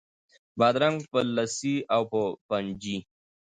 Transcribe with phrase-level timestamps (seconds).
[0.59, 2.97] بادرنګ په لسي او په پنجي